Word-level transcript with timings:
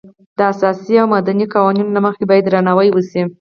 د 0.37 0.39
اساسي 0.53 0.93
او 1.01 1.07
مدني 1.15 1.45
قوانینو 1.53 1.95
له 1.95 2.01
مخې 2.05 2.23
باید 2.29 2.43
درناوی 2.45 2.89
وشي. 2.91 3.21